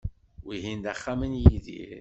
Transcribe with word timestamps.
Wihin 0.47 0.79
d 0.81 0.85
axxam 0.93 1.21
n 1.29 1.33
Yidir. 1.41 1.89